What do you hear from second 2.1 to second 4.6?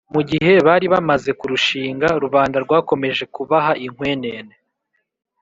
rubanda rwakomeje kubaha inkwenene